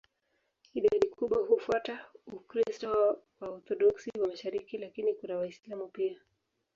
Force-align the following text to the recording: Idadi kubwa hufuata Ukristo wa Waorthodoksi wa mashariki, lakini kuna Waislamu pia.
Idadi 0.77 1.07
kubwa 1.07 1.37
hufuata 1.45 2.05
Ukristo 2.31 2.89
wa 2.91 3.19
Waorthodoksi 3.39 4.09
wa 4.19 4.27
mashariki, 4.27 4.77
lakini 4.77 5.13
kuna 5.13 5.37
Waislamu 5.37 5.87
pia. 5.87 6.19